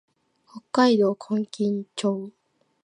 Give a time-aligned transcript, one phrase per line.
[0.49, 2.31] 北海道今金町